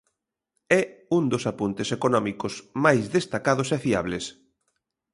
É 0.79 0.81
un 1.17 1.23
dos 1.31 1.43
apuntes 1.51 1.89
económicos 1.97 2.53
máis 2.85 3.03
destacados 3.17 3.67
e 3.75 3.77
fiables. 3.85 4.25